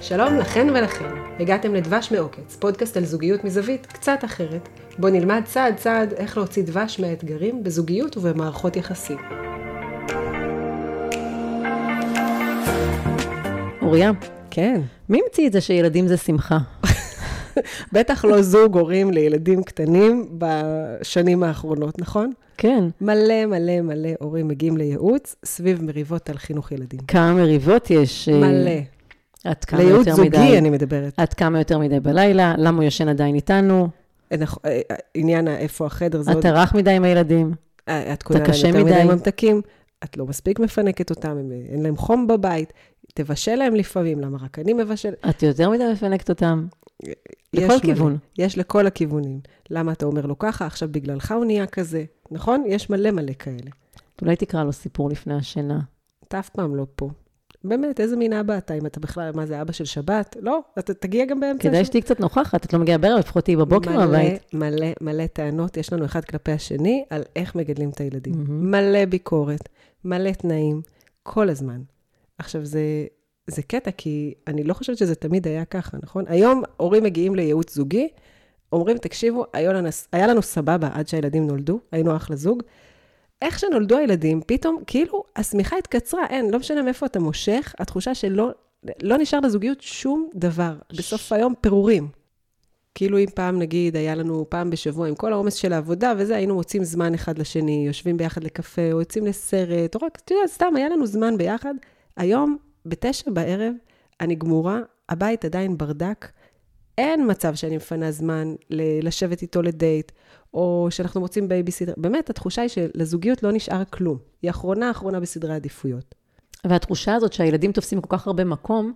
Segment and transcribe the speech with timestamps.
[0.00, 1.08] שלום לכן ולכן,
[1.40, 6.62] הגעתם לדבש מעוקץ, פודקאסט על זוגיות מזווית קצת אחרת, בו נלמד צעד צעד איך להוציא
[6.62, 9.18] דבש מהאתגרים בזוגיות ובמערכות יחסים.
[13.82, 14.10] אוריה,
[14.50, 14.80] כן.
[15.08, 16.58] מי המציא את זה שילדים זה שמחה?
[17.92, 22.32] בטח לא זוג הורים לילדים קטנים בשנים האחרונות, נכון?
[22.56, 22.84] כן.
[23.00, 27.00] מלא מלא מלא הורים מגיעים לייעוץ סביב מריבות על חינוך ילדים.
[27.08, 28.28] כמה מריבות יש.
[28.28, 28.80] אה, מלא.
[29.44, 30.58] עד כמה לייעוץ יותר זוגי מדי.
[30.58, 31.12] אני מדברת.
[31.16, 33.88] עד כמה יותר מדי בלילה, למה הוא ישן עדיין איתנו,
[34.32, 36.46] אה, אה, עניין איפה החדר זה עוד...
[36.46, 37.54] אתה רך מדי עם הילדים.
[37.84, 39.04] את קונה להם יותר מדי.
[39.04, 39.60] ממתקים,
[40.04, 41.38] את לא מספיק מפנקת אותם,
[41.72, 42.72] אין להם חום בבית,
[43.14, 45.12] תבשל להם לפעמים, למה רק אני מבשל?
[45.28, 46.66] את יותר מדי מפנקת אותם.
[47.02, 47.14] יש
[47.52, 47.80] לכל מלא.
[47.80, 48.18] כיוון.
[48.38, 49.40] יש לכל הכיוונים.
[49.70, 52.64] למה אתה אומר לו ככה, עכשיו בגללך הוא נהיה כזה, נכון?
[52.66, 53.70] יש מלא מלא כאלה.
[54.22, 55.80] אולי תקרא לו סיפור לפני השינה.
[56.28, 57.10] אתה אף פעם לא פה.
[57.64, 58.74] באמת, איזה מין אבא אתה?
[58.74, 60.36] אם אתה בכלל, מה זה, אבא של שבת?
[60.40, 61.84] לא, אתה תגיע גם באמצע כדאי.
[61.84, 64.54] שתהיי קצת נוכחת, את לא מגיעה בערב, לפחות תהיי בבוקר מלא, מהבית.
[64.54, 68.34] מלא, מלא טענות, יש לנו אחד כלפי השני על איך מגדלים את הילדים.
[68.36, 68.70] מהמם.
[68.70, 69.68] מלא ביקורת,
[70.04, 70.82] מלא תנאים,
[71.22, 71.80] כל הזמן.
[72.38, 73.06] עכשיו, זה,
[73.46, 76.24] זה קטע, כי אני לא חושבת שזה תמיד היה ככה, נכון?
[76.28, 78.08] היום הורים מגיעים לייעוץ זוגי,
[78.72, 82.62] אומרים, תקשיבו, היה לנו, היה לנו סבבה עד שהילדים נולדו, היינו אחלה זוג.
[83.42, 88.50] איך שנולדו הילדים, פתאום, כאילו, השמיכה התקצרה, אין, לא משנה מאיפה אתה מושך, התחושה שלא
[89.02, 90.74] לא נשאר לזוגיות שום דבר.
[90.98, 92.08] בסוף היום, פירורים.
[92.94, 96.54] כאילו אם פעם, נגיד, היה לנו פעם בשבוע עם כל העומס של העבודה וזה, היינו
[96.54, 100.76] מוצאים זמן אחד לשני, יושבים ביחד לקפה, או יוצאים לסרט, או רק, אתה יודע, סתם,
[100.76, 101.74] היה לנו זמן ביחד.
[102.16, 103.74] היום, בתשע בערב,
[104.20, 106.28] אני גמורה, הבית עדיין ברדק,
[106.98, 110.12] אין מצב שאני מפנה זמן ל- לשבת איתו לדייט,
[110.54, 111.92] או שאנחנו מוצאים בייביסיטר.
[111.96, 114.18] באמת, התחושה היא שלזוגיות לא נשאר כלום.
[114.42, 116.14] היא אחרונה אחרונה בסדרי עדיפויות.
[116.64, 118.92] והתחושה הזאת שהילדים תופסים כל כך הרבה מקום,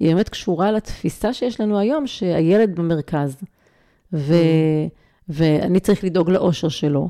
[0.00, 3.36] היא באמת קשורה לתפיסה שיש לנו היום, שהילד במרכז,
[4.12, 4.34] ו...
[5.28, 7.08] ואני צריך לדאוג לאושר שלו.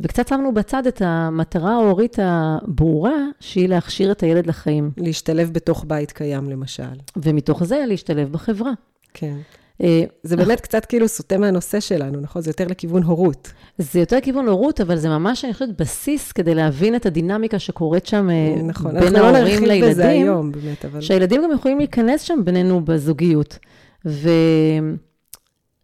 [0.00, 6.12] וקצת שמנו בצד את המטרה ההורית הברורה, שהיא להכשיר את הילד לחיים, להשתלב בתוך בית
[6.12, 6.82] קיים, למשל.
[7.16, 8.72] ומתוך זה להשתלב בחברה.
[9.14, 9.36] כן.
[9.82, 12.42] אה, זה באמת קצת כאילו סוטה מהנושא שלנו, נכון?
[12.42, 13.52] זה יותר לכיוון הורות.
[13.78, 18.06] זה יותר כיוון הורות, אבל זה ממש, אני חושבת, בסיס כדי להבין את הדינמיקה שקורית
[18.06, 19.90] שם אה, נכון, בין אנחנו לא ההורים נרחיב לילדים.
[19.90, 21.00] בזה היום, באמת, אבל...
[21.00, 23.58] שהילדים גם יכולים להיכנס שם בינינו בזוגיות.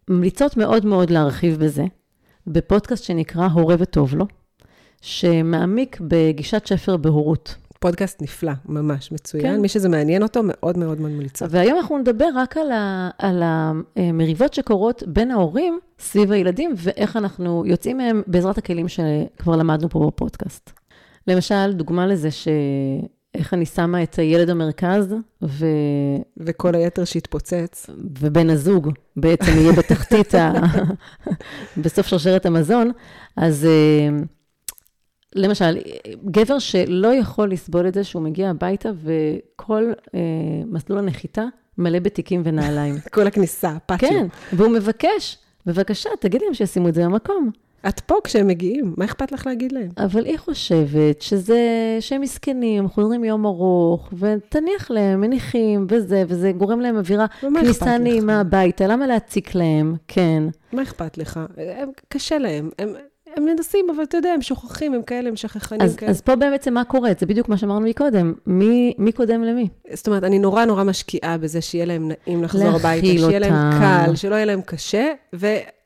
[0.09, 1.85] וממליצות מאוד מאוד להרחיב בזה,
[2.49, 4.27] בפודקאסט שנקרא הורה וטוב לו,
[5.01, 7.55] שמעמיק בגישת שפר בהורות.
[7.81, 9.43] פודקאסט נפלא, ממש מצוין.
[9.43, 9.61] כן.
[9.61, 11.47] מי שזה מעניין אותו, מאוד מאוד ממליצה.
[11.51, 17.63] והיום אנחנו נדבר רק על, ה, על המריבות שקורות בין ההורים סביב הילדים, ואיך אנחנו
[17.67, 20.71] יוצאים מהם בעזרת הכלים שכבר למדנו פה בפודקאסט.
[21.27, 22.49] למשל, דוגמה לזה ש...
[23.39, 25.67] איך אני שמה את הילד במרכז, ו...
[26.37, 27.91] וכל היתר שהתפוצץ.
[28.21, 30.53] ובן הזוג בעצם יהיה בתחתית, ה...
[31.83, 32.91] בסוף שרשרת המזון,
[33.37, 34.19] אז אה,
[35.35, 35.79] למשל,
[36.25, 40.21] גבר שלא יכול לסבול את זה שהוא מגיע הביתה וכל אה,
[40.67, 41.45] מסלול הנחיתה
[41.79, 42.95] מלא בתיקים ונעליים.
[43.15, 44.09] כל הכניסה, הפטיו.
[44.09, 47.51] כן, והוא מבקש, בבקשה, תגידי להם שישימו את זה במקום.
[47.89, 49.89] את פה כשהם מגיעים, מה אכפת לך להגיד להם?
[49.99, 51.61] אבל היא חושבת שזה,
[52.01, 57.99] שהם מסכנים, חוזרים יום ארוך, ותניח להם, מניחים, וזה, וזה גורם להם אווירה, כניסה?
[57.99, 59.97] נעימה הביתה, למה להציק להם?
[60.09, 60.43] כן.
[60.73, 61.41] מה אכפת לך?
[61.57, 62.71] הם, קשה להם.
[62.79, 62.89] הם,
[63.37, 66.11] הם מנסים, אבל אתה יודע, הם שוכחים, הם כאלה, הם שכחנים אז, כאלה.
[66.11, 67.11] אז פה בעצם מה קורה?
[67.21, 68.35] זה בדיוק מה שאמרנו מקודם.
[68.47, 69.69] מי, מי קודם למי?
[69.93, 73.79] זאת אומרת, אני נורא נורא משקיעה בזה שיהיה להם נעים לחזור הביתה, שיהיה להם אותם.
[74.07, 75.13] קל, שלא יהיה להם קשה,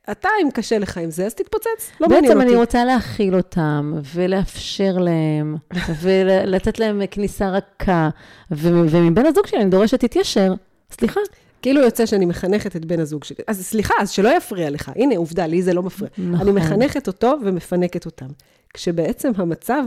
[0.08, 2.48] ואתה, אם קשה לך עם זה, אז תתפוצץ, לא מעניין בעצם אותי.
[2.48, 5.56] אני רוצה להכיל אותם, ולאפשר להם,
[6.02, 8.08] ולתת להם כניסה רכה,
[8.50, 10.54] ו- ומבן הזוג שלי אני דורשת, תתיישר.
[10.90, 11.20] סליחה.
[11.62, 13.36] כאילו יוצא שאני מחנכת את בן הזוג שלי.
[13.46, 14.92] אז סליחה, אז שלא יפריע לך.
[14.96, 16.10] הנה, עובדה, לי זה לא מפריע.
[16.19, 16.48] נכון.
[16.48, 18.26] אני מחנכת אותו ומפנקת אותם.
[18.74, 19.84] כשבעצם המצב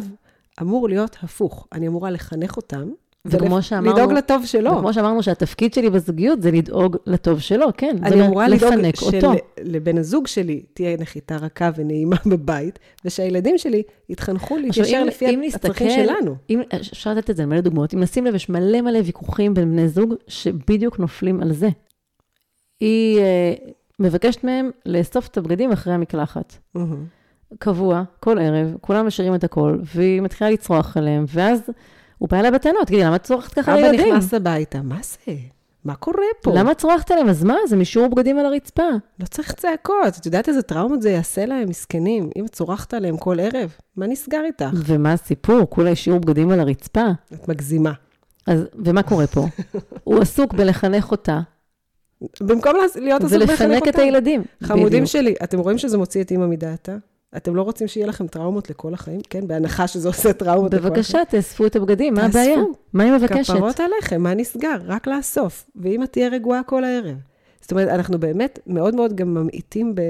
[0.61, 1.67] אמור להיות הפוך.
[1.71, 2.89] אני אמורה לחנך אותם,
[3.25, 4.71] וכמו שאמרנו- לדאוג לטוב שלו.
[4.77, 7.95] וכמו שאמרנו שהתפקיד שלי בזוגיות זה לדאוג לטוב שלו, כן.
[8.03, 8.73] אני אמורה לדאוג.
[8.95, 15.87] שלבן הזוג שלי תהיה נחיתה רכה ונעימה בבית, ושהילדים שלי יתחנכו להתיישר לפי אם הצרכים
[15.87, 16.35] נסתכל- שלנו.
[16.49, 17.93] אם, אפשר לתת את זה למלא דוגמאות.
[17.93, 21.69] אם נשים לב, יש מלא מלא ויכוחים בין בני זוג שבדיוק נופלים על זה.
[22.79, 23.53] היא אה,
[23.99, 26.57] מבקשת מהם לאסוף את הבגדים אחרי המקלחת.
[26.75, 27.05] מהמם.
[27.59, 31.61] קבוע, כל ערב, כולם משאירים את הכל, והיא מתחילה לצרוח עליהם, ואז
[32.17, 34.15] הוא בא אליה בטענות, תגידי, למה את צורחת ככה אבא לילדים?
[34.15, 35.33] נכנס הביתה, מה זה?
[35.85, 36.51] מה קורה פה?
[36.55, 37.29] למה צרחת עליהם?
[37.29, 37.55] אז מה?
[37.67, 38.83] זה מישור בגדים על הרצפה.
[39.19, 40.17] לא צריך צעקות.
[40.19, 42.29] את יודעת איזה טראומות זה יעשה להם, מסכנים?
[42.39, 44.69] אם צורחת עליהם כל ערב, מה נסגר איתך?
[44.73, 45.61] ומה הסיפור?
[45.69, 47.07] כולה השאירו בגדים על הרצפה.
[47.33, 47.91] את מגזימה.
[48.47, 49.45] אז, ומה קורה פה?
[50.03, 51.39] הוא עסוק בלחנך אותה,
[52.41, 53.99] במקום להיות עסוק ולפנק בחנק את אותם.
[53.99, 54.43] הילדים.
[54.63, 55.05] חמודים בדיוק.
[55.05, 56.95] שלי, אתם רואים שזה מוציא את אימא מדעתה?
[57.37, 59.21] אתם לא רוצים שיהיה לכם טראומות לכל החיים?
[59.29, 60.93] כן, בהנחה שזה עושה טראומות לכל החיים.
[60.93, 62.25] בבקשה, תאספו את הבגדים, מה.
[62.25, 62.57] הבעיה?
[62.93, 63.53] מה היא מבקשת?
[63.53, 64.75] כפרות עליכם, מה נסגר?
[64.85, 65.65] רק לאסוף.
[65.75, 67.15] ואמא תהיה רגועה כל הערב.
[67.61, 70.01] זאת אומרת, אנחנו באמת מאוד מאוד גם ממעיטים ב-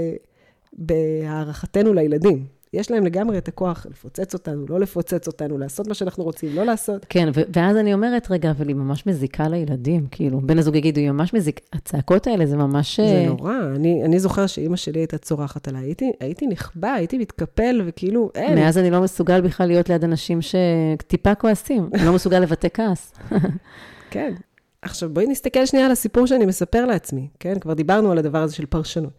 [0.73, 2.45] בהערכתנו לילדים.
[2.75, 6.63] יש להם לגמרי את הכוח לפוצץ אותנו, לא לפוצץ אותנו, לעשות מה שאנחנו רוצים, לא
[6.63, 7.05] לעשות.
[7.09, 10.97] כן, ו- ואז אני אומרת, רגע, אבל היא ממש מזיקה לילדים, כאילו, בן הזוג יגיד,
[10.97, 12.99] היא ממש מזיקה, הצעקות האלה זה ממש...
[12.99, 13.53] זה אה, נורא.
[13.75, 15.83] אני, אני זוכר שאימא שלי הייתה צורחת עליי.
[15.83, 18.55] הייתי, הייתי נכבה, הייתי מתקפל, וכאילו, אין.
[18.55, 23.13] מאז אני לא מסוגל בכלל להיות ליד אנשים שטיפה כועסים, אני לא מסוגל לבטא כעס.
[24.11, 24.33] כן.
[24.81, 27.59] עכשיו, בואי נסתכל שנייה על הסיפור שאני מספר לעצמי, כן?
[27.59, 29.13] כבר דיברנו על הדבר הזה של פרשנות.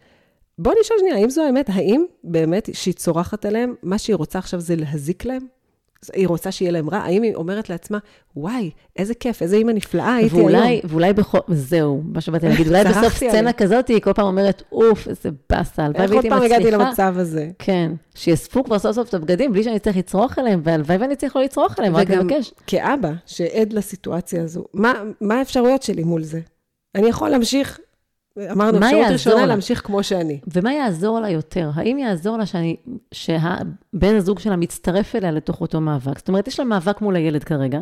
[0.59, 1.71] בואי נשאל שנייה, האם זו האמת?
[1.73, 5.47] האם באמת שהיא צורחת עליהם, מה שהיא רוצה עכשיו זה להזיק להם?
[6.13, 6.99] היא רוצה שיהיה להם רע?
[6.99, 7.99] האם היא אומרת לעצמה,
[8.37, 10.47] וואי, איזה כיף, איזה אימא נפלאה הייתי היום?
[10.47, 13.53] ואולי, ואולי בכל, זהו, מה שבאתי להגיד, אולי בסוף סצנה.
[13.53, 16.85] כזאת, היא כל פעם אומרת, אוף, איזה באסה, הלוואי איך עוד והייתי פעם הגעתי מצליחה.
[16.85, 17.51] למצב הזה?
[17.59, 21.37] כן, שיאספו כבר סוף סוף את הבגדים, בלי שאני אצטרך לצרוך עליהם, והלוואי ואני צריך
[21.37, 22.53] לא לצרוך עליהם, רק וגם לבקש.
[22.67, 26.41] כאבא שעד לסיטואציה הזו, מה, מה האפשרויות שלי מול זה?
[26.95, 27.81] אני יכול להמשיך,
[28.53, 29.47] אמרנו, אפשרות ראשונה, לה?
[29.47, 30.41] להמשיך כמו שאני.
[30.55, 31.71] ומה יעזור לה יותר?
[31.75, 32.77] האם יעזור לה שאני,
[33.13, 36.19] שהבן הזוג שלה מצטרף אליה לתוך אותו מאבק?
[36.19, 37.79] זאת אומרת, יש לה מאבק מול הילד כרגע.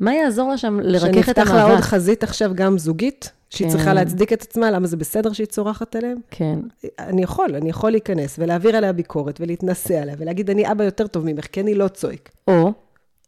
[0.00, 1.84] מה יעזור לה שם לרכך את שנפתח לה עוד המאבק?
[1.84, 3.72] חזית עכשיו גם זוגית, שהיא כן.
[3.72, 6.18] צריכה להצדיק את עצמה, למה זה בסדר שהיא צורחת עליהם?
[6.30, 6.58] כן.
[6.98, 11.24] אני יכול, אני יכול להיכנס ולהעביר עליה ביקורת ולהתנסה עליה ולהגיד, אני אבא יותר טוב
[11.24, 12.30] ממך, כי אני לא צועק.
[12.48, 12.72] או,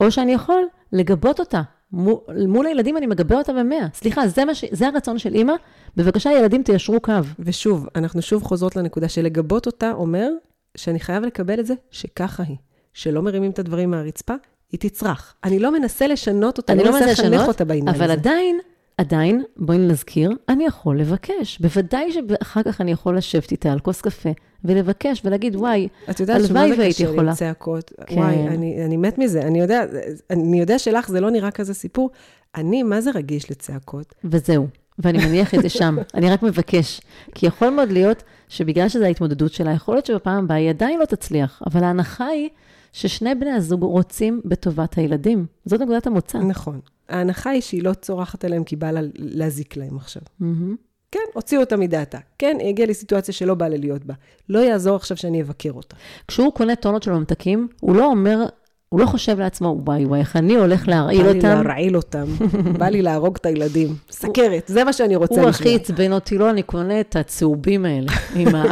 [0.01, 0.63] או שאני יכול
[0.93, 1.63] לגבות אותה.
[1.93, 2.17] מול,
[2.47, 3.87] מול הילדים אני מגבה אותה במאה.
[3.95, 5.53] סליחה, זה, מה ש, זה הרצון של אימא?
[5.97, 7.13] בבקשה, ילדים, תיישרו קו.
[7.39, 10.31] ושוב, אנחנו שוב חוזרות לנקודה שלגבות אותה אומר
[10.77, 12.57] שאני חייב לקבל את זה שככה היא.
[12.95, 14.35] שלא מרימים את הדברים מהרצפה,
[14.73, 15.35] היא תצרח.
[15.45, 18.13] אני לא מנסה לשנות אותה, אני לא מנסה לחנך אותה בעניין אבל הזה.
[18.13, 18.59] עדיין,
[18.99, 21.59] עדיין, בואי נזכיר, אני יכול לבקש.
[21.61, 24.31] בוודאי שאחר כך אני יכול לשבת איתה על כוס קפה
[24.65, 27.35] ולבקש ולהגיד, וואי, את יודעת שמה הלוואי זה והייתי קשה לי יכולה.
[27.35, 27.93] צעקות.
[28.07, 28.15] כן.
[28.19, 29.43] וואי, אני, אני מת מזה.
[29.43, 29.85] אני יודע,
[30.31, 32.11] אני יודע שלך זה לא נראה כזה סיפור.
[32.55, 34.15] אני, מה זה רגיש לצעקות?
[34.25, 34.67] וזהו.
[34.99, 35.97] ואני מניח את זה שם.
[36.15, 37.01] אני רק מבקש.
[37.35, 41.05] כי יכול מאוד להיות שבגלל שזו ההתמודדות שלה, יכול להיות שבפעם הבאה היא עדיין לא
[41.05, 42.49] תצליח, אבל ההנחה היא
[42.93, 45.47] ששני בני הזוג רוצים בטובת הילדים.
[45.65, 46.39] זאת נקודת המוצא.
[46.39, 46.81] נכון.
[47.09, 50.23] ההנחה היא שהיא לא צורחת עליהם כי בא לה להזיק להם עכשיו.
[50.41, 50.77] מהמם.
[51.13, 52.19] כן, הוציאו אותה מדעתה.
[52.39, 54.15] כן, היא הגיעה לסיטואציה שלא בא לה להיות בה.
[54.49, 55.97] לא יעזור עכשיו שאני אבקר אותה.
[56.29, 58.45] כשהוא קונה טונות של ממתקים, הוא לא אומר,
[58.89, 61.49] הוא לא חושב לעצמו, וואי וואי, איך אני הולך להרעיל בא לי אותם.
[61.49, 62.25] להרעיל אותם,
[62.79, 63.89] בא לי להרוג את הילדים.
[64.11, 65.49] סכרת, זה מה שאני רוצה הוא.
[65.49, 68.13] הכי עצבן אותי, לא, אני קונה את הצהובים האלה.
[68.35, 68.63] עם ה...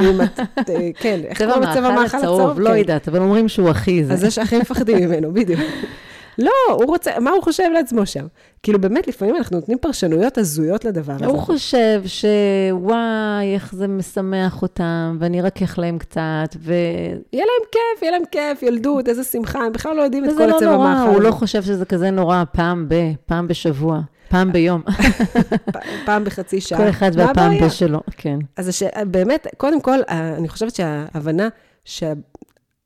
[0.57, 0.71] הת-
[1.01, 2.61] כן, איך קוראים לצבע מאכל הצהוב?
[2.61, 2.77] לא כן.
[2.77, 4.13] יודעת, אבל אומרים שהוא הכי זה.
[4.13, 5.61] אז זה שהכי מפחדים ממנו, בדיוק.
[6.41, 8.27] לא, הוא רוצה, מה הוא חושב לעצמו שם?
[8.63, 11.27] כאילו, באמת, לפעמים אנחנו נותנים פרשנויות הזויות לדבר הזה.
[11.27, 16.21] הוא חושב שוואי, איך זה משמח אותם, ואני ארכך להם קצת,
[16.59, 16.73] ו...
[17.33, 20.47] יהיה להם כיף, יהיה להם כיף, ילדות, איזה שמחה, הם בכלל לא יודעים את כל
[20.47, 21.15] לא הצבע נורא, מאכל.
[21.15, 21.31] הוא לא.
[21.31, 22.95] חושב שזה כזה נורא פעם ב,
[23.27, 24.83] פעם בשבוע, פעם ביום.
[25.73, 25.77] פ-
[26.07, 26.79] פעם בחצי שעה.
[26.79, 27.53] כל אחד והפעם?
[27.61, 28.39] בשלו, כן.
[28.57, 28.83] אז הש...
[29.07, 31.49] באמת, קודם כל, ה- אני חושבת שההבנה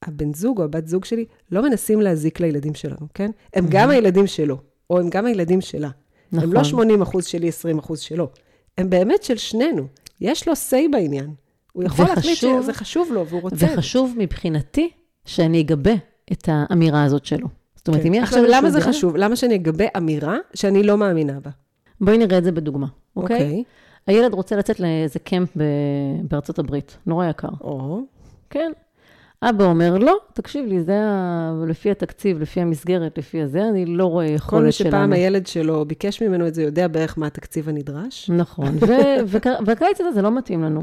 [0.06, 3.31] שהבן זוג או הבת זוג שלי לא מנסים להזיק לילדים שלנו, כן?
[3.55, 4.56] הם גם הילדים שלו,
[4.91, 5.91] או הם גם הילדים שלה.
[6.32, 6.65] הם לא נכון.
[6.65, 8.29] 80 אחוז שלי, 20 אחוז שלו.
[8.79, 9.87] הם באמת של שנינו.
[10.20, 11.31] יש לו say בעניין.
[11.73, 13.67] הוא יכול להחליט וחשוב- שזה חשוב לו, והוא רוצה.
[13.75, 14.91] וחשוב מבחינתי
[15.25, 15.93] שאני אגבה
[16.32, 17.49] את האמירה הזאת שלו.
[17.77, 18.08] זאת אומרת, כן.
[18.08, 19.17] אם לו עכשיו, למה זה דעה- חשוב?
[19.17, 21.51] למה שאני אגבה אמירה שאני לא מאמינה בה?
[22.01, 23.37] בואי נראה את זה בדוגמה, אוקיי?
[23.37, 23.63] אוקיי.
[24.06, 25.63] הילד רוצה לצאת לאיזה קמפ ב-
[26.29, 28.01] בארצות הברית, נורא יקר, או,
[28.51, 28.73] כן?
[29.51, 31.65] אבא אומר, לא, תקשיב לי, זה ה...
[31.69, 35.15] לפי התקציב, לפי המסגרת, לפי הזה, אני לא רואה כל מי יכולת שפעם שלנו.
[35.15, 38.31] הילד שלו ביקש ממנו את זה, יודע בערך מה התקציב הנדרש.
[38.31, 38.77] נכון,
[39.67, 40.82] והקיץ הזה זה לא מתאים לנו.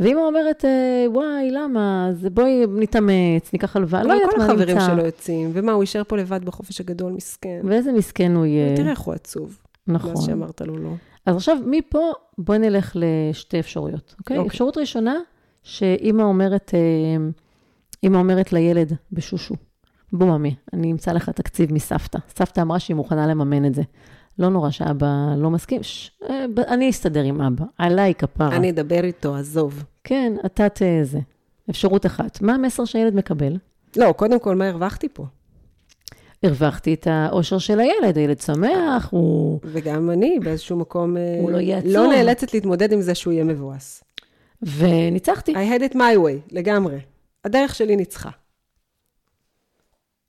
[0.00, 2.08] ואמא אומרת, אה, וואי, למה?
[2.10, 4.86] אז בואי נתאמץ, ניקח הלוואה, לא יודעת כל מה החברים נמצא.
[4.86, 7.60] שלו יוצאים, ומה, הוא יישאר פה לבד בחופש הגדול, מסכן.
[7.64, 8.76] ואיזה מסכן הוא יהיה.
[8.76, 10.16] תראה איך הוא עצוב, מאז נכון.
[10.16, 10.90] שאמרת לו לא.
[11.26, 14.36] אז עכשיו, מפה בואי נלך לשתי אפשרויות, אוקיי?
[14.36, 14.48] אוקיי.
[14.48, 15.14] אפשרות ראשונה,
[15.62, 16.74] שאימא אומרת,
[18.06, 19.54] אימא אומרת לילד בשושו,
[20.12, 22.18] בוא ממי, אני אמצא לך תקציב מסבתא.
[22.36, 23.82] סבתא אמרה שהיא מוכנה לממן את זה.
[24.38, 26.10] לא נורא שאבא לא מסכים, ש...
[26.30, 28.56] אה, אני אסתדר עם אבא, עליי כפרה.
[28.56, 29.84] אני אדבר איתו, עזוב.
[30.04, 30.82] כן, אתה ת...
[31.02, 31.18] זה.
[31.70, 32.42] אפשרות אחת.
[32.42, 33.56] מה המסר שהילד מקבל?
[33.96, 35.26] לא, קודם כל, מה הרווחתי פה?
[36.42, 39.60] הרווחתי את האושר של הילד, הילד שמח, הוא...
[39.64, 41.90] וגם אני באיזשהו מקום, אה, הוא לא יהיה עצוב.
[41.92, 44.04] לא נאלצת להתמודד עם זה שהוא יהיה מבואס.
[44.62, 45.52] וניצחתי.
[45.52, 46.98] I had it my way, לגמרי.
[47.46, 48.30] הדרך שלי ניצחה.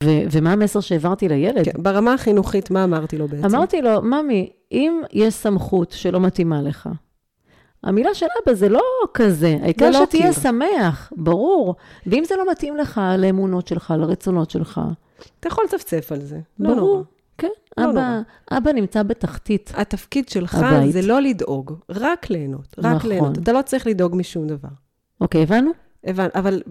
[0.04, 1.66] ו- ומה המסר שהעברתי לילד?
[1.66, 3.46] כן, ברמה החינוכית, מה אמרתי לו בעצם?
[3.46, 6.90] אמרתי לו, ממי, אם יש סמכות שלא מתאימה לך,
[7.84, 8.82] המילה של אבא זה לא
[9.14, 10.42] כזה, העיקר לא שתהיה קיר.
[10.44, 11.76] שמח, ברור.
[12.08, 14.82] ואם זה לא מתאים לך, לאמונות שלך, לרצונות שלך,
[15.40, 16.40] אתה יכול לצפצף על זה.
[16.60, 16.90] לא ברור.
[16.94, 17.04] נורא.
[17.38, 17.48] כן,
[17.78, 18.22] לא אבא, נורא.
[18.52, 19.72] אבא נמצא בתחתית.
[19.76, 20.92] התפקיד שלך הבית.
[20.92, 22.76] זה לא לדאוג, רק ליהנות.
[22.78, 23.10] רק נכון.
[23.10, 23.38] ליהנות.
[23.38, 24.70] אתה לא צריך לדאוג משום דבר.
[25.22, 25.72] אוקיי, הבנו?
[26.08, 26.28] הבנ...
[26.36, 26.62] אבל,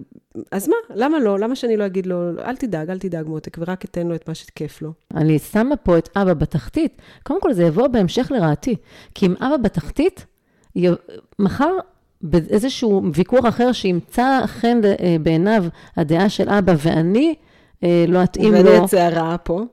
[0.51, 0.75] אז מה?
[0.95, 1.39] למה לא?
[1.39, 4.35] למה שאני לא אגיד לו, אל תדאג, אל תדאג מותק, ורק אתן לו את מה
[4.35, 4.93] שכיף לו?
[5.15, 7.01] אני שמה פה את אבא בתחתית.
[7.23, 8.75] קודם כל, זה יבוא בהמשך לרעתי.
[9.15, 10.25] כי אם אבא בתחתית,
[10.75, 10.87] י...
[11.39, 11.71] מחר,
[12.21, 15.65] באיזשהו ויכוח אחר שימצא חן אה, בעיניו
[15.97, 17.35] הדעה של אבא, ואני
[17.83, 19.65] אה, לא אתאים לו, ואני הרעה פה.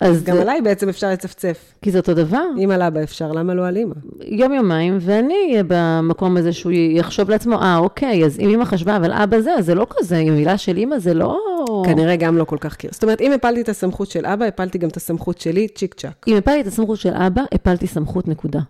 [0.00, 1.74] אז גם עליי בעצם אפשר לצפצף.
[1.82, 2.44] כי זה אותו דבר.
[2.64, 3.94] אם על אבא אפשר, למה לא על אימא?
[4.24, 9.12] יום-יומיים, ואני אהיה במקום הזה שהוא יחשוב לעצמו, אה, אוקיי, אז אם אמא חשבה, אבל
[9.12, 11.38] אבא זה, אז זה לא כזה, עם מילה של אמא זה לא...
[11.86, 12.90] כנראה גם לא כל כך קיר.
[12.92, 16.24] זאת אומרת, אם הפלתי את הסמכות של אבא, הפלתי גם את הסמכות שלי, צ'יק צ'אק.
[16.28, 18.60] אם הפלתי את הסמכות של אבא, הפלתי סמכות, נקודה.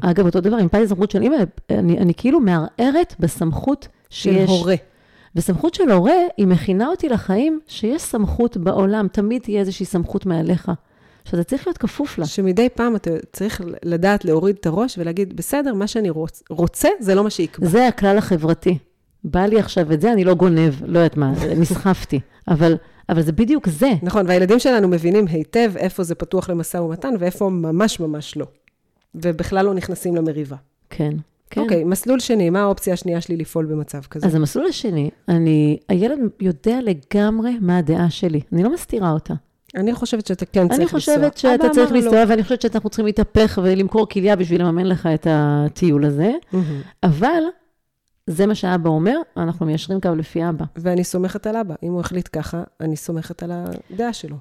[0.00, 1.36] אגב, אותו דבר, אם הפלתי סמכות של אמא,
[1.70, 4.50] אני, אני כאילו מערערת בסמכות של שיש.
[4.50, 4.74] הורה.
[5.34, 10.70] וסמכות של הורה, היא מכינה אותי לחיים שיש סמכות בעולם, תמיד תהיה איזושהי סמכות מעליך.
[11.24, 12.26] שאתה צריך להיות כפוף לה.
[12.26, 16.42] שמדי פעם אתה צריך לדעת להוריד את הראש ולהגיד, בסדר, מה שאני רוצ...
[16.50, 17.66] רוצה, זה לא מה שיקבע.
[17.66, 18.78] זה הכלל החברתי.
[19.24, 22.20] בא לי עכשיו את זה, אני לא גונב, לא יודעת מה, נסחפתי.
[22.48, 22.76] אבל,
[23.08, 23.90] אבל זה בדיוק זה.
[24.02, 28.46] נכון, והילדים שלנו מבינים היטב איפה זה פתוח למשא ומתן ואיפה ממש ממש לא.
[29.14, 30.56] ובכלל לא נכנסים למריבה.
[30.90, 31.12] כן,
[31.50, 31.60] כן.
[31.60, 34.26] אוקיי, מסלול שני, מה האופציה השנייה שלי לפעול במצב כזה?
[34.26, 39.34] אז המסלול השני, אני, הילד יודע לגמרי מה הדעה שלי, אני לא מסתירה אותה.
[39.76, 41.00] אני חושבת שאתה כן צריך אני לנסוע.
[41.00, 42.04] חושבת שאתה אבא צריך אמר לא.
[42.04, 46.80] לנסוע, ואני חושבת שאנחנו צריכים להתהפך ולמכור כליה בשביל לממן לך את הטיול הזה, מהמם.
[47.02, 47.42] אבל
[48.26, 50.64] זה מה שאבא אומר, אנחנו מיישרים קו לפי אבא.
[50.76, 51.74] ואני סומכת על אבא.
[51.82, 53.52] אם הוא החליט ככה, אני סומכת על
[53.90, 54.36] הדעה שלו.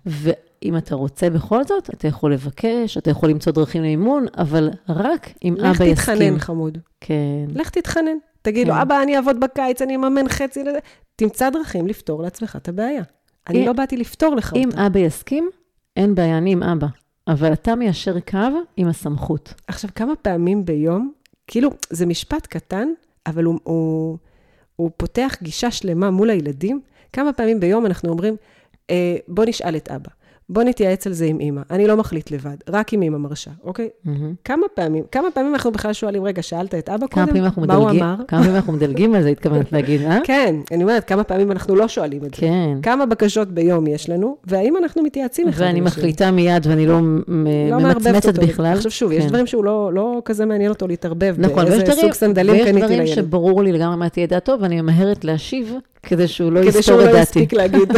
[0.64, 5.30] ואם אתה רוצה בכל זאת, אתה יכול לבקש, אתה יכול למצוא דרכים לאימון, אבל רק
[5.44, 6.16] אם לך אבא יסכים.
[6.16, 6.78] תתחנן, חמוד.
[7.02, 7.14] כן.
[7.56, 8.18] לך תתחנן.
[8.42, 8.80] תגיד לו, כן.
[8.80, 10.80] אבא, אני אעבוד בקיץ, אני אממן חצי לזה.
[11.16, 13.04] תמצא דרכים לפתור לעצמך את הבעיה.
[13.48, 14.86] אני אם- לא באתי לפתור לך אם אותה.
[14.88, 15.50] אבא יסכים,
[15.98, 16.88] אין בעיה, אני עם אבא.
[17.28, 18.38] אבל אתה מיישר קו
[18.78, 19.54] עם הסמכות.
[19.68, 21.12] עכשיו, כמה פעמים ביום,
[21.48, 22.88] כאילו, זה משפט קטן,
[23.28, 24.18] אבל הוא, הוא,
[24.76, 26.82] הוא פותח גישה שלמה מול הילדים.
[27.14, 28.36] כמה פעמים ביום אנחנו אומרים,
[28.90, 30.10] אה, בוא נשאל את אבא,
[30.50, 33.90] בוא נתייעץ על זה עם אימא, אני לא מחליט לבד, רק אם אימא מרשה, אוקיי?
[34.06, 34.34] מהמם.
[34.44, 37.42] כמה פעמים, כמה פעמים אנחנו בכלל שואלים, רגע, שאלת את אבא קודם?
[37.42, 38.16] מה הוא מדלגים, אמר?
[38.28, 40.18] כמה פעמים אנחנו מדלגים על זה, התכוונת להגיד, אה?
[40.24, 42.42] כן, אני אומרת, כמה פעמים אנחנו לא שואלים את זה.
[42.42, 42.78] כן.
[42.82, 46.02] כמה בקשות ביום יש לנו, והאם אנחנו מתייעצים אחד עם ואני השני?
[46.02, 47.00] מחליטה מיד ואני לא
[47.70, 48.40] לא ממצמצת.
[48.40, 48.74] בכלל.
[48.74, 49.30] עכשיו שוב, יש כן.
[49.30, 52.64] דברים שהוא לא, לא כזה מעניין אותו להתערבב נכון, ויש באיזה דברים, סוג סנדלים ויש
[52.64, 53.16] קניתי דברים לילד.
[53.16, 57.02] שברור לי לגמרי מה תהיה דעתו, ואני ממהרת להשיב כדי שהוא לא כדי יסתור שהוא
[57.02, 57.22] את לא דעתי.
[57.22, 57.92] יספיק להגיד.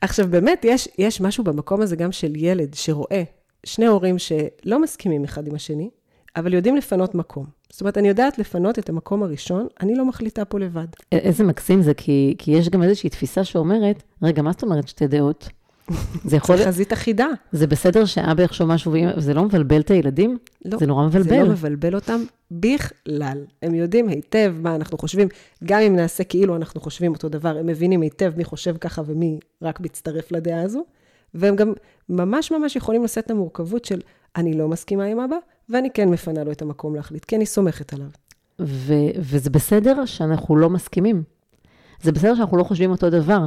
[0.00, 3.22] עכשיו, באמת, יש, יש משהו במקום הזה גם של ילד שרואה
[3.66, 5.90] שני הורים שלא מסכימים אחד עם השני,
[6.36, 7.46] אבל יודעים לפנות מקום.
[7.70, 10.86] זאת אומרת, אני יודעת לפנות את המקום הראשון, אני לא מחליטה פה לבד.
[11.12, 15.06] איזה מקסים זה, כי, כי יש גם איזושהי תפיסה שאומרת, רגע, מה זאת אומרת שתי
[15.06, 15.48] דעות?
[16.24, 17.26] זה יכול זה חזית אחידה.
[17.52, 20.38] זה בסדר שאבא יחשוב משהו, וזה לא מבלבל את הילדים?
[20.64, 21.42] לא, זה נורא זה מבלבל.
[21.42, 23.38] לא מבלבל אותם בכלל.
[23.62, 25.28] הם יודעים היטב מה אנחנו חושבים,
[25.64, 29.38] גם אם נעשה כאילו אנחנו חושבים אותו דבר, הם מבינים היטב מי חושב ככה ומי
[29.62, 30.84] רק מצטרף לדעה הזו,
[31.34, 31.72] והם גם
[32.08, 34.00] ממש ממש יכולים לשאת את המורכבות של
[34.36, 35.36] אני לא מסכימה עם אבא,
[35.68, 38.08] ואני כן מפנה לו את המקום להחליט, כי אני סומכת עליו.
[38.60, 41.22] ו- וזה בסדר שאנחנו לא מסכימים.
[42.02, 43.46] זה בסדר שאנחנו לא חושבים אותו דבר.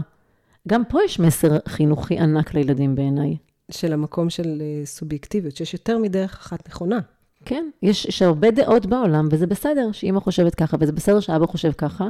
[0.67, 3.37] גם פה יש מסר חינוכי ענק לילדים בעיניי.
[3.71, 6.99] של המקום של אה, סובייקטיביות, שיש יותר מדרך אחת נכונה.
[7.45, 11.71] כן, יש, יש הרבה דעות בעולם, וזה בסדר שאימא חושבת ככה, וזה בסדר שאבא חושב
[11.71, 12.07] ככה,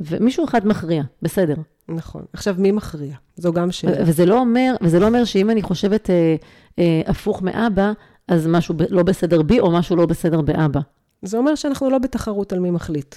[0.00, 1.54] ומישהו אחד מכריע, בסדר.
[1.88, 2.24] נכון.
[2.32, 3.14] עכשיו, מי מכריע?
[3.36, 4.04] זו גם שאלה.
[4.06, 6.36] וזה לא אומר, וזה לא אומר שאם אני חושבת אה,
[6.78, 7.92] אה, הפוך מאבא,
[8.28, 10.80] אז משהו ב- לא בסדר בי, או משהו לא בסדר באבא.
[11.22, 13.16] זה אומר שאנחנו לא בתחרות על מי מחליט.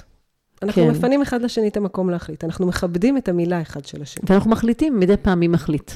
[0.64, 0.90] אנחנו כן.
[0.92, 2.44] מפנים אחד לשני את המקום להחליט.
[2.44, 4.24] אנחנו מכבדים את המילה אחד של השני.
[4.30, 5.92] ואנחנו מחליטים מדי פעם מי מחליט.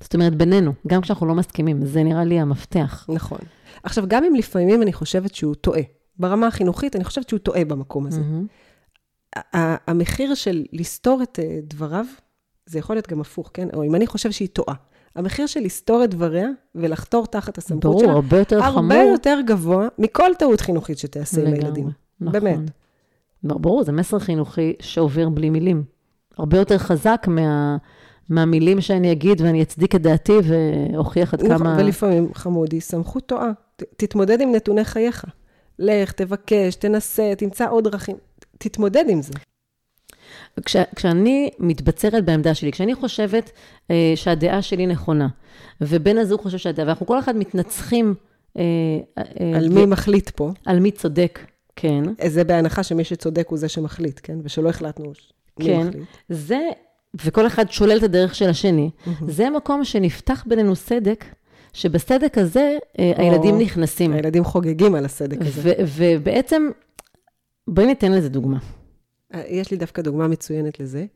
[0.00, 3.06] זאת אומרת, בינינו, גם כשאנחנו לא מסכימים, זה נראה לי המפתח.
[3.08, 3.38] נכון.
[3.82, 5.80] עכשיו, גם אם לפעמים אני חושבת שהוא טועה,
[6.18, 8.20] ברמה החינוכית, אני חושבת שהוא טועה במקום הזה.
[9.36, 12.04] ה- המחיר של לסתור את אה, דבריו,
[12.66, 13.68] זה יכול להיות גם הפוך, כן?
[13.74, 14.74] או אם אני חושב שהיא טועה.
[15.16, 19.10] המחיר של לסתור את דבריה ולחתור תחת הסמכות ברור, שלה, הרבה יותר הרבה חמור.
[19.12, 21.88] יותר גבוה מכל טעות חינוכית שתעשה עם הילדים.
[22.20, 22.32] נכון.
[22.32, 22.58] באמת.
[23.44, 25.82] ברור, זה מסר חינוכי שעובר בלי מילים.
[26.38, 27.76] הרבה יותר חזק מה,
[28.28, 31.76] מהמילים שאני אגיד ואני אצדיק את דעתי ואוכיח עד נכון, כמה...
[31.78, 33.50] ולפעמים, חמודי, סמכות טועה.
[33.76, 35.24] ת- תתמודד עם נתוני חייך.
[35.78, 38.16] לך, תבקש, תנסה, תמצא עוד דרכים.
[38.58, 39.32] תתמודד עם זה.
[40.64, 43.50] כש, כשאני מתבצרת בעמדה שלי, כשאני חושבת
[43.90, 45.28] אה, שהדעה שלי נכונה,
[45.80, 48.14] ובן הזוג חושב שהדעה, ואנחנו כל אחד מתנצחים
[48.58, 48.62] אה,
[49.18, 50.50] אה, על ו- מי מחליט פה.
[50.66, 51.38] על מי צודק,
[51.76, 52.02] כן.
[52.26, 54.38] זה בהנחה שמי שצודק הוא זה שמחליט, כן?
[54.42, 55.12] ושלא החלטנו
[55.58, 55.86] מי כן.
[55.88, 56.04] מחליט.
[56.28, 56.60] זה,
[57.24, 58.90] וכל אחד שולל את הדרך של השני,
[59.28, 61.24] זה מקום שנפתח בינינו סדק,
[61.72, 64.12] שבסדק הזה אה, הילדים נכנסים.
[64.12, 65.60] הילדים חוגגים על הסדק הזה.
[65.62, 66.70] ו- ובעצם,
[67.68, 68.58] בואי ניתן לזה דוגמה.
[69.48, 71.06] יש לי דווקא דוגמה מצוינת לזה.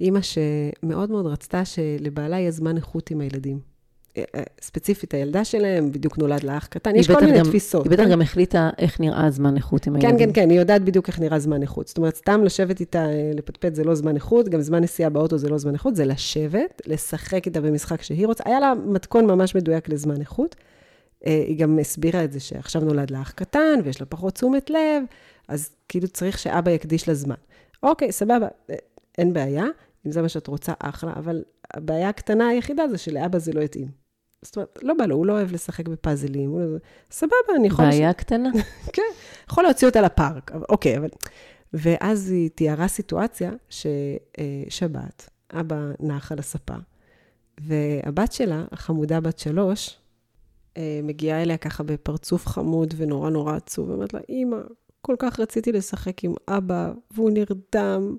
[0.00, 3.60] אימא שמאוד מאוד רצתה שלבעלה יהיה זמן איכות עם הילדים.
[4.60, 7.84] ספציפית, הילדה שלהם, בדיוק נולד לה אח קטן, יש כל מיני גם- תפיסות.
[7.84, 8.10] היא בטח כן?
[8.10, 10.32] גם החליטה איך נראה זמן איכות עם כן, הילדים.
[10.32, 11.88] כן, כן, היא יודעת בדיוק איך נראה זמן איכות.
[11.88, 15.38] זאת אומרת, סתם לשבת איתה, אה, לפטפט זה לא זמן איכות, גם זמן נסיעה באוטו
[15.38, 18.44] זה לא זמן איכות, זה לשבת, לשחק איתה במשחק שהיא רוצה.
[18.46, 20.56] היה לה מתכון ממש מדויק לזמן איכות.
[21.26, 24.70] אה, היא גם הסבירה את זה שעכשיו נולד לה אח קטן, ויש לה פחות תשומת
[24.70, 25.02] לב,
[25.48, 27.34] אז כאילו צריך שאבא יקדיש לה זמן.
[27.82, 28.74] אוקיי, סבבה, אה,
[29.18, 29.64] אין בעיה,
[30.06, 31.42] אם זה מה שאת רוצה, אחלה, אבל
[31.74, 33.88] הבעיה הקטנה היחידה זה שלאבא זה לא יתאים.
[34.42, 36.78] זאת אומרת, לא בא לו, הוא לא אוהב לשחק בפאזלים, הוא לא...
[37.10, 37.84] סבבה, אני יכול...
[37.84, 38.50] בעיה קטנה.
[38.94, 39.02] כן,
[39.50, 41.08] יכול להוציא אותה לפארק, אוקיי, אבל...
[41.72, 46.74] ואז היא תיארה סיטואציה ששבת, אבא נח על הספה,
[47.60, 49.98] והבת שלה, החמודה בת שלוש,
[50.76, 54.56] אה, מגיעה אליה ככה בפרצוף חמוד ונורא נורא עצוב, ואומרת לה, אמא,
[55.00, 58.16] כל כך רציתי לשחק עם אבא, והוא נרדם,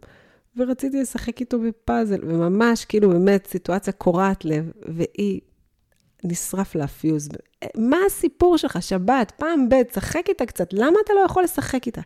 [0.57, 5.41] ורציתי לשחק איתו בפאזל, וממש, כאילו, באמת, סיטואציה קורעת לב, והיא,
[6.23, 7.29] נשרף לה הפיוז.
[7.77, 8.77] מה הסיפור שלך?
[8.81, 12.01] שבת, פעם ב', שחק איתה קצת, למה אתה לא יכול לשחק איתה?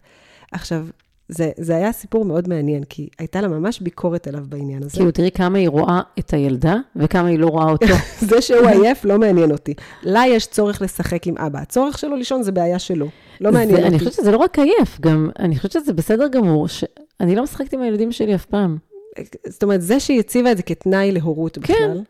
[0.51, 0.86] עכשיו,
[1.29, 4.91] זה, זה היה סיפור מאוד מעניין, כי הייתה לה ממש ביקורת עליו בעניין הזה.
[4.98, 7.86] כאילו, תראי כמה היא רואה את הילדה, וכמה היא לא רואה אותו.
[8.29, 9.74] זה שהוא עייף לא מעניין אותי.
[10.03, 11.60] לה יש צורך לשחק עם אבא.
[11.60, 13.08] הצורך שלו לישון זה בעיה שלו.
[13.41, 14.00] לא מעניין זה- אני אותי.
[14.00, 17.82] חושבת שזה לא רק עייף, גם, אני חושבת שזה בסדר גמור, שאני לא משחקת עם
[17.82, 18.77] הילדים שלי אף פעם.
[19.48, 22.01] זאת אומרת, זה שהיא הציבה את זה כתנאי להורות בכלל.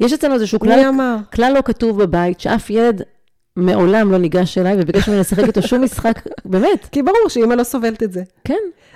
[0.00, 0.90] יש אצלנו איזשהו כלל?
[1.34, 3.02] כלל לא כתוב בבית, שאף ילד
[3.56, 7.64] מעולם לא ניגש אליי וביקש ממני לשחק איתו שום משחק, באמת, כי ברור שאימא לא
[7.64, 8.22] סובלת את זה.
[8.44, 8.54] כן.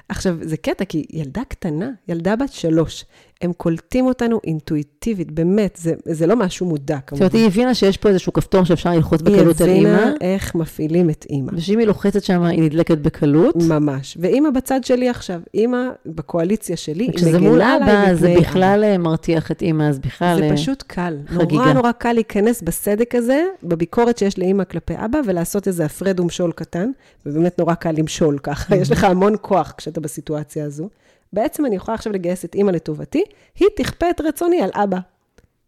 [0.09, 3.05] עכשיו, זה קטע, כי ילדה קטנה, ילדה בת שלוש,
[3.43, 7.23] הם קולטים אותנו אינטואיטיבית, באמת, זה, זה לא משהו מודע, זאת כמובן.
[7.23, 10.55] אומרת, היא הבינה שיש פה איזשהו כפתור שאפשר ללחוץ היא בקלות על הבינה אימא, איך
[10.55, 11.53] מפעילים את אימא.
[11.55, 13.57] ושאם היא לוחצת שם, היא נדלקת בקלות.
[13.57, 14.17] ממש.
[14.21, 18.85] ואימא בצד שלי עכשיו, אימא בקואליציה שלי, היא כשזה מול מגנה עליי אבא, זה בכלל
[18.85, 20.37] אה, מרתיח את אימא, אז בכלל...
[20.39, 21.17] זה אה, פשוט קל.
[21.27, 21.55] חגיגה.
[21.55, 26.53] נורא נורא קל להיכנס בסדק הזה, בביקורת שיש לאימא כלפי אבא, ולעשות איזה הפרד ומשול
[26.53, 26.91] קטן,
[27.27, 30.89] ובאמת נורא קל למשול ככה, יש לך המון כוח כשאתה בסיטואציה הזו.
[31.33, 33.23] בעצם אני יכולה עכשיו לגייס את אימא לטובתי,
[33.59, 34.99] היא תכפה את רצוני על אבא.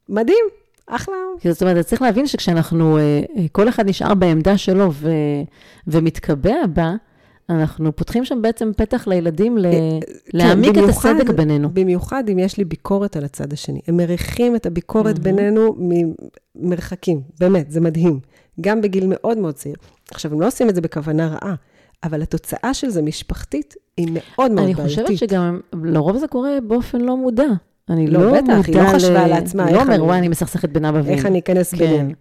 [0.08, 0.44] מדהים,
[0.86, 1.14] אחלה.
[1.40, 3.02] כי זאת אומרת, צריך להבין שכשאנחנו, אה,
[3.36, 5.10] אה, כל אחד נשאר בעמדה שלו ו,
[5.86, 6.92] ומתקבע בה,
[7.50, 9.66] אנחנו פותחים שם בעצם פתח לילדים ל,
[10.32, 11.68] להעמיק את כן, במיוחד- הסדק בינינו.
[11.72, 13.80] במיוחד אם יש לי ביקורת על הצד השני.
[13.88, 15.76] הם מריחים את הביקורת בינינו
[16.54, 18.20] ממרחקים, באמת, זה מדהים.
[18.60, 19.74] גם בגיל מאוד מאוד צעיר.
[20.10, 21.54] עכשיו, הם לא עושים את זה בכוונה רעה,
[22.04, 25.04] אבל התוצאה של זה משפחתית היא מאוד מאוד אני בעייתית.
[25.06, 27.44] חושבת שגם, לרוב זה קורה באופן לא מודע.
[27.90, 30.68] אני לא, לא, בטח, היא לא חשבה לעצמה, היא לא אומר, אני- וואי, אני מסכסכת
[30.68, 31.08] בין אבא ואמא.
[31.10, 31.78] איך אני אכנס כן.
[31.78, 32.12] ביניהם.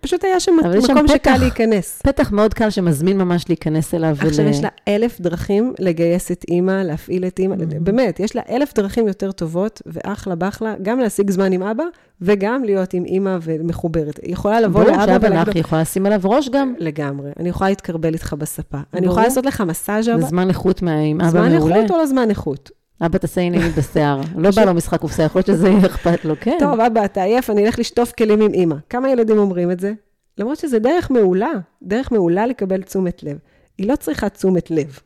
[0.00, 0.52] פשוט היה שם
[0.92, 1.36] מקום שקל פתח.
[1.40, 2.02] להיכנס.
[2.02, 4.16] פתח מאוד קל שמזמין ממש להיכנס אליו.
[4.20, 7.80] עכשיו ול- יש לה אלף דרכים לגייס את אימא, להפעיל את אימא, Mm-hmm.
[7.80, 11.84] באמת, יש לה אלף דרכים יותר טובות, ואחלה באחלה, גם להשיג זמן עם אבא,
[12.20, 14.20] וגם להיות עם אימא ומחוברת.
[14.22, 16.74] היא יכולה לבוא ברור לאבא שאבא ולהגיד לו, היא יכולה לשים עליו ראש גם.
[16.78, 18.78] לגמרי, אני יכולה להתקרבל איתך בספה.
[18.78, 19.10] אני ברור.
[19.12, 21.76] יכולה לעשות לך מסאז' זה אבא, זמן איכות עם אבא זמן מעולה.
[21.76, 22.70] איכות או לא זמן איכות?
[23.00, 24.20] אבא תעשה עניינים בשיער.
[24.36, 26.56] לא בא לו משחק קופסה, יכול להיות שזה יהיה אכפת לו, כן.
[26.60, 28.76] טוב, אבא, אתה עייף, אני אלך לשטוף כלים עם אימא.
[28.90, 29.92] כמה ילדים אומרים את זה?
[30.38, 33.38] למרות שזה דרך מעולה, דרך מעולה לקבל תשומת לב.
[33.78, 34.98] היא לא צריכה תשומת לב.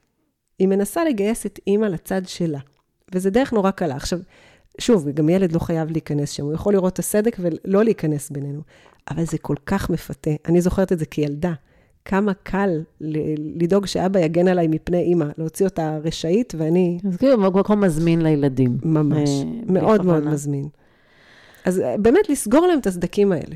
[0.58, 2.58] היא מנסה לגייס את אימא לצד שלה,
[3.14, 3.96] וזה דרך נורא קלה.
[3.96, 4.18] עכשיו,
[4.78, 8.60] שוב, גם ילד לא חייב להיכנס שם, הוא יכול לראות את הסדק ולא להיכנס בינינו,
[9.10, 10.30] אבל זה כל כך מפתה.
[10.48, 11.52] אני זוכרת את זה כילדה.
[12.04, 12.80] כמה קל
[13.56, 18.78] לדאוג שאבא יגן עליי מפני אימא, להוציא אותה רשאית, ואני אז כאילו, מקום מזמין לילדים.
[18.82, 20.24] ממש, אה, מאוד מאוד.
[20.24, 20.68] מזמין.
[21.64, 23.54] אז אה, באמת לסגור להם את הסדקים האלה.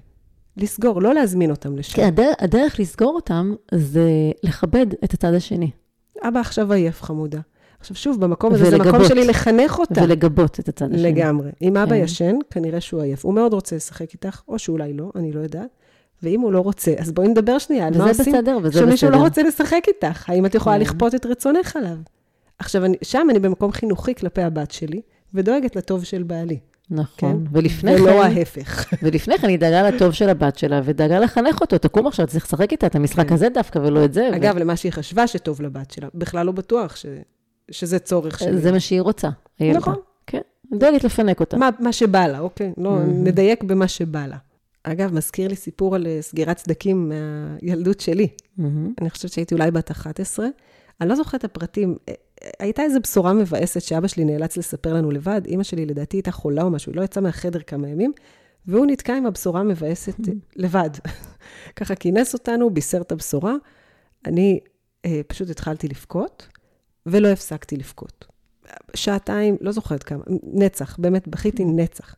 [0.57, 1.97] לסגור, לא להזמין אותם לשם.
[1.97, 4.11] כן, הדרך, הדרך לסגור אותם זה
[4.43, 5.71] לכבד את הצד השני.
[6.23, 7.41] אבא עכשיו עייף, חמודה.
[7.81, 8.95] עכשיו שוב, במקום הזה זה ולגבות.
[8.95, 10.03] מקום שלי לחנך אותה.
[10.03, 11.03] ולגבות את הצד השני.
[11.03, 11.51] לגמרי.
[11.63, 12.03] אם אבא כן.
[12.05, 13.25] ישן, כנראה שהוא עייף.
[13.25, 15.69] הוא מאוד רוצה לשחק איתך, או שאולי לא, אני לא יודעת.
[16.23, 18.87] ואם הוא לא רוצה, אז בואי נדבר שנייה על מה וזה עושים בסדר, וזה בסדר.
[18.87, 20.31] שמישהו לא רוצה לשחק איתך.
[20.31, 20.83] האם את יכולה כן.
[20.83, 21.97] לכפות את רצונך עליו?
[22.59, 25.01] עכשיו, אני, שם אני במקום חינוכי כלפי הבת שלי,
[25.35, 26.59] ודואגת לטוב של בעלי.
[26.91, 27.07] נכון.
[27.17, 27.37] כן?
[27.53, 28.93] ולפני ולא כן, ההפך.
[29.03, 32.73] ולפני כן היא דאגה לטוב של הבת שלה, ודאגה לחנך אותו, תקום עכשיו, צריך לשחק
[32.73, 33.35] איתה את המשחק כן.
[33.35, 34.29] הזה דווקא, ולא את זה.
[34.33, 37.07] ו- אגב, למה שהיא חשבה שטוב לבת שלה, בכלל לא בטוח ש...
[37.71, 38.59] שזה צורך שלי.
[38.59, 39.29] זה מה שהיא רוצה.
[39.61, 39.95] נכון.
[40.27, 40.41] כן,
[40.73, 41.57] דואגת לפנק אותה.
[41.57, 42.73] מה, מה שבא לה, אוקיי?
[42.79, 43.25] לא, מהמם.
[43.25, 44.37] נדייק במה שבא לה.
[44.93, 48.29] אגב, מזכיר לי סיפור על אה, סגירת סדקים מהילדות שלי.
[48.59, 48.95] מהמם.
[49.01, 50.47] אני חושבת שהייתי אולי בת 11.
[51.01, 51.97] אני לא זוכרת את הפרטים.
[52.09, 55.41] אה, אה, הייתה איזו בשורה מבאסת שאבא שלי נאלץ לספר לנו לבד.
[55.47, 58.13] אימא שלי לדעתי הייתה חולה או משהו, היא לא יצאה מהחדר כמה ימים,
[58.67, 60.91] והוא נתקע עם הבשורה המבאסת אה, לבד.
[61.77, 63.55] ככה כינס אותנו, בישר את הבשורה.
[64.27, 64.61] אני
[65.05, 66.49] אה, פשוט התחלתי לבכות,
[67.07, 68.27] ולא הפסקתי לבכות.
[68.95, 72.15] שעתיים, לא זוכרת כמה, נצח, באמת, בכיתי נצח.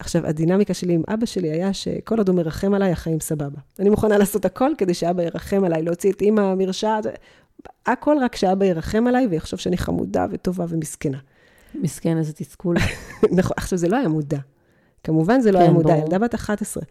[0.00, 3.58] עכשיו, הדינמיקה שלי עם אבא שלי היה שכל עוד הוא מרחם עליי, החיים סבבה.
[3.78, 7.06] אני מוכנה לעשות הכל כדי שאבא ירחם עליי, להוציא את אימא מרשעת,
[7.86, 11.18] הכל רק שאבא ירחם עליי ויחשוב שאני חמודה וטובה ומסכנה.
[11.74, 12.76] מסכן, איזה תסכול.
[13.38, 14.38] נכון, עכשיו, זה לא היה מודע.
[15.04, 16.02] כמובן זה לא כן, היה מודע, ברור.
[16.02, 16.82] ילדה בת 11.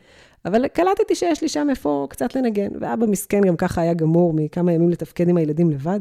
[0.46, 4.72] אבל קלטתי שיש לי שם איפה קצת לנגן, ואבא מסכן גם ככה היה גמור מכמה
[4.72, 6.00] ימים לתפקד עם הילדים לבד.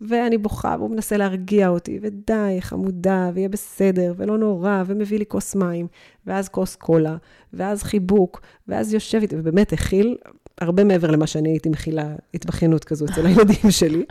[0.00, 5.54] ואני בוכה, והוא מנסה להרגיע אותי, ודי, חמודה, ויהיה בסדר, ולא נורא, ומביא לי כוס
[5.54, 5.86] מים,
[6.26, 7.16] ואז כוס קולה,
[7.52, 10.16] ואז חיבוק, ואז יושב איתי, ובאמת הכיל
[10.60, 14.04] הרבה מעבר למה שאני הייתי מכילה התבכיינות כזו אצל הילדים שלי.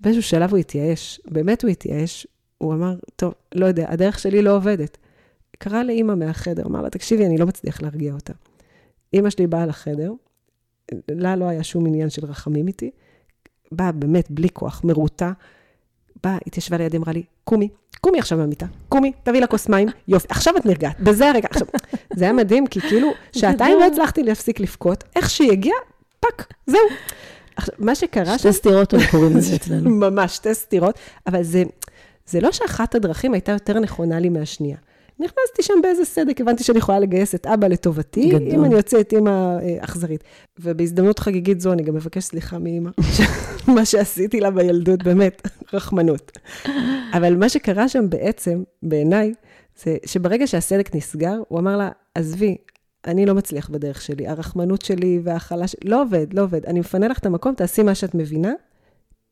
[0.00, 2.26] באיזשהו שלב הוא התייאש, באמת הוא התייאש,
[2.58, 4.98] הוא אמר, טוב, לא יודע, הדרך שלי לא עובדת.
[5.58, 8.32] קרא לאימא מהחדר, אמר לה, תקשיבי, אני לא מצליח להרגיע אותה.
[9.12, 10.12] אימא שלי באה לחדר,
[11.08, 12.90] לה לא היה שום עניין של רחמים איתי,
[13.72, 15.32] באה באמת בלי כוח, מרוטה,
[16.24, 17.68] באה, התיישבה לידי, אמרה לי, קומי,
[18.00, 21.48] קומי עכשיו מהמיטה, קומי, תביאי לה כוס מים, יופי, עכשיו את נרגעת, בזה הרגע.
[21.50, 21.66] עכשיו,
[22.14, 25.76] זה היה מדהים, כי כאילו, שעתיים לא הצלחתי להפסיק לבכות, איך שהיא הגיעה,
[26.20, 26.80] fuck, זהו.
[27.56, 29.90] עכשיו, מה שקרה שתי סטירות הם קוראים לזה אצלנו.
[30.10, 31.62] ממש שתי סטירות, אבל זה,
[32.26, 34.76] זה לא שאחת הדרכים הייתה יותר נכונה לי מהשנייה.
[35.18, 38.48] נכנסתי שם באיזה סדק, הבנתי שאני יכולה לגייס את אבא לטובתי, גדול.
[38.50, 40.24] אם אני יוצאת אימא אה, אכזרית.
[40.58, 42.90] ובהזדמנות חגיגית זו אני גם מבקש סליחה מאימא,
[43.76, 46.32] מה שעשיתי לה בילדות, באמת, רחמנות.
[47.12, 49.32] אבל מה שקרה שם בעצם, בעיניי,
[49.82, 52.56] זה שברגע שהסדק נסגר, הוא אמר לה, עזבי,
[53.06, 56.66] אני לא מצליח בדרך שלי, הרחמנות שלי וההכלה שלי, לא עובד, לא עובד.
[56.66, 58.52] אני מפנה לך את המקום, תעשי מה שאת מבינה,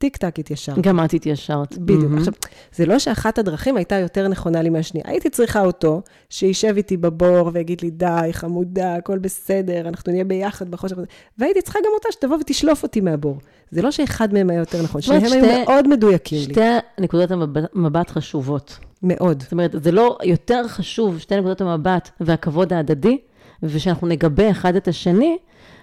[0.05, 0.79] טיק טק התיישרת.
[0.79, 1.79] גם את התיישרת.
[1.79, 2.03] בדיוק.
[2.03, 2.19] מהמם.
[2.19, 2.35] עכשיו,
[2.75, 5.05] זה לא שאחת הדרכים הייתה יותר נכונה לי מהשנייה.
[5.09, 10.71] הייתי צריכה אותו, שישב איתי בבור ויגיד לי, די, חמודה, הכל בסדר, אנחנו נהיה ביחד
[10.71, 10.97] בחושך.
[10.99, 11.07] הזה."
[11.39, 13.39] והייתי צריכה גם אותה שתבוא ותשלוף אותי מהבור.
[13.71, 16.45] זה לא שאחד מהם היה יותר נכון, שניהם היו שתי- מאוד מדויקים לי.
[16.45, 16.61] שתי
[17.01, 18.79] נקודות המבט- מבט חשובות.
[19.03, 19.43] מאוד.
[19.43, 23.19] זאת אומרת, זה לא יותר חשוב, שתי נקודות המבט והכבוד ההדדי,
[23.63, 25.39] ושאנחנו נגבה אחד את השני,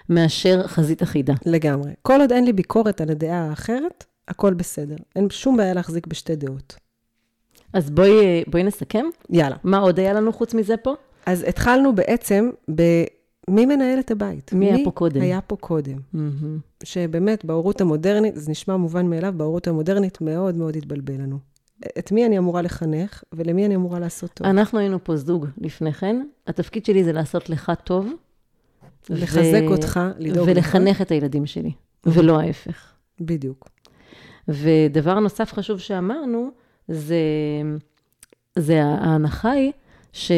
[0.09, 1.33] מאשר חזית אחידה.
[1.45, 1.91] לגמרי.
[2.01, 4.95] כל עוד אין לי ביקורת על הדעה האחרת, הכל בסדר.
[5.15, 6.75] אין שום בעיה להחזיק בשתי דעות.
[7.73, 9.05] אז בואי, בואי נסכם.
[9.29, 9.55] יאללה.
[9.63, 10.95] מה עוד היה לנו חוץ מזה פה?
[11.25, 12.81] אז התחלנו בעצם ב...
[13.49, 14.53] מי מנהל את הבית?
[14.53, 15.21] מי היה פה קודם?
[15.21, 15.97] היה פה קודם.
[16.13, 16.59] מהמם.
[16.83, 21.37] שבאמת, בהורות המודרנית, זה נשמע מובן מאליו, בהורות המודרנית מאוד מאוד התבלבל לנו.
[21.99, 24.47] את מי אני אמורה לחנך, ולמי אני אמורה לעשות טוב.
[24.47, 26.25] אנחנו היינו פה זוג לפני כן.
[26.47, 28.07] התפקיד שלי זה לעשות לך טוב.
[29.09, 30.55] לחזק אותך, לדאוג לך.
[30.55, 31.71] ולחנך את הילדים שלי,
[32.05, 32.93] ולא ההפך.
[33.21, 33.69] בדיוק.
[34.47, 36.49] ודבר נוסף חשוב שאמרנו,
[36.87, 37.15] זה,
[38.55, 39.71] זה ההנחה היא
[40.13, 40.31] ש,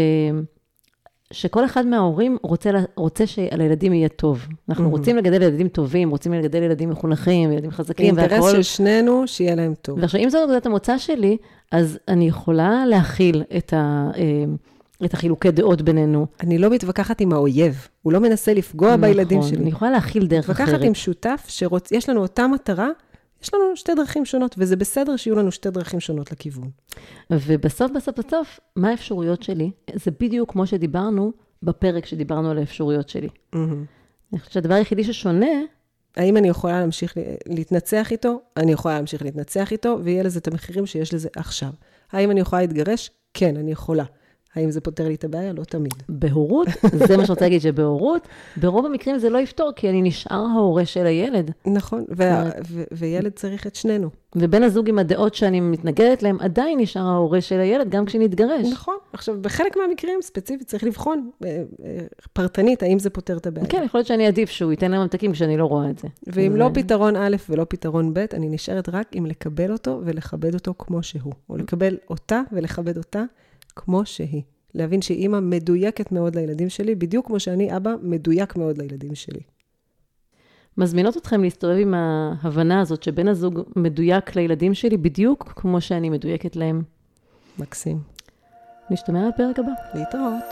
[1.34, 4.48] שכל אחד מההורים רוצה, רוצה שלילדים יהיה טוב.
[4.70, 4.98] אנחנו מהמם.
[4.98, 8.52] רוצים לגדל ילדים טובים, רוצים לגדל ילדים מחונכים, ילדים חזקים אינטרס והכול.
[8.52, 10.00] של שנינו, שיהיה להם טוב.
[10.02, 11.38] ועכשיו, אם זו נקודת המוצא שלי,
[11.72, 14.44] אז אני יכולה להכיל את, ה, אה,
[15.06, 16.26] את החילוקי דעות בינינו.
[16.42, 19.62] אני לא מתווכחת עם האויב, הוא לא מנסה לפגוע בילדים נכון, שלי.
[19.62, 20.68] אני יכולה להכיל דרך אחרת.
[20.68, 22.89] מתווכחת עם שותף שיש לנו אותה מטרה,
[23.44, 26.70] יש לנו שתי דרכים שונות, וזה בסדר שיהיו לנו שתי דרכים שונות לכיוון.
[27.30, 29.72] ובסוף, בסוף, בסוף, מה האפשרויות שלי?
[29.94, 31.32] זה בדיוק כמו שדיברנו
[31.64, 33.30] בפרק שדיברנו על האפשרויות שלי.
[34.34, 35.48] אני חושבת שהדבר היחידי ששונה,
[36.18, 38.42] האם אני יכולה להמשיך להתנצח איתו?
[38.58, 41.70] אני יכולה להמשיך להתנצח איתו, ויהיה לזה את המחירים שיש לזה עכשיו.
[42.12, 43.12] האם אני יכולה להתגרש?
[43.34, 44.04] כן, אני יכולה.
[44.56, 45.54] האם זה פותר לי את הבעיה?
[45.54, 45.94] לא תמיד.
[46.10, 46.68] בהורות,
[47.08, 50.86] זה מה שאני רוצה להגיד, שבהורות, ברוב המקרים זה לא יפתור, כי אני נשאר ההורה
[50.86, 51.52] של הילד.
[51.66, 54.10] נכון, וה- ו- וילד צריך את שנינו.
[54.36, 58.68] ובן הזוג עם הדעות שאני מתנגדת להם, עדיין נשאר ההורה של הילד, גם כשנתגרש.
[58.72, 58.96] נכון.
[59.13, 61.50] עכשיו, בחלק מהמקרים ספציפית צריך לבחון אה,
[61.86, 61.98] אה,
[62.34, 63.68] פרטנית, האם זה פותר את הבעיה.
[63.68, 66.08] כן, יכול להיות שאני עדיף שהוא ייתן להם ממתקים כשאני לא רואה את זה.
[66.28, 70.54] ואם אז, לא פתרון א' ולא פתרון ב', אני נשארת רק עם לקבל אותו ולכבד
[70.54, 71.34] אותו כמו שהוא.
[71.50, 73.24] או לקבל אותה ולכבד אותה
[73.76, 74.42] כמו שהיא.
[74.74, 79.40] להבין שהיא אימא מדויקת מאוד לילדים שלי, בדיוק כמו שאני אבא מדויק מאוד לילדים שלי.
[80.78, 86.56] מזמינות אתכם להסתובב עם ההבנה הזאת שבן הזוג מדויק לילדים שלי בדיוק כמו שאני מדויקת
[86.56, 86.82] להם.
[87.60, 88.00] מקסים.
[88.90, 89.72] נשתמע בפרק הבא.
[89.94, 90.44] להתראות.